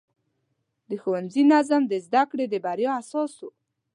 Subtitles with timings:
[0.89, 3.47] د ښوونځي نظم د زده کړې د بریا اساس و.